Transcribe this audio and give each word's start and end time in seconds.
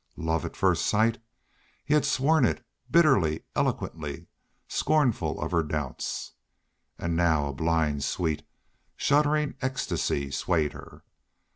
Love 0.17 0.43
at 0.43 0.55
first 0.55 0.83
sight! 0.87 1.19
He 1.85 1.93
had 1.93 2.05
sworn 2.05 2.43
it, 2.43 2.65
bitterly, 2.89 3.43
eloquently, 3.55 4.25
scornful 4.67 5.39
of 5.39 5.51
her 5.51 5.61
doubts. 5.61 6.31
And 6.97 7.15
now 7.15 7.45
a 7.49 7.53
blind, 7.53 8.03
sweet, 8.03 8.41
shuddering 8.97 9.53
ecstasy 9.61 10.31
swayed 10.31 10.73
her. 10.73 11.03